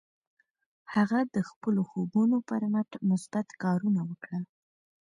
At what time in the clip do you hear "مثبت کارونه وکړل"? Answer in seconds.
3.09-4.43